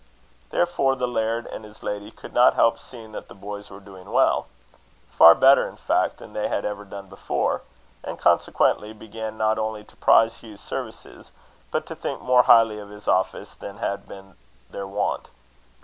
[0.49, 4.09] Therefore the laird and his lady could not help seeing that the boys were doing
[4.11, 4.47] well,
[5.11, 7.61] far better in fact than they had ever done before;
[8.03, 11.29] and consequently began not only to prize Hugh's services,
[11.69, 14.33] but to think more highly of his office than had been
[14.71, 15.29] their wont.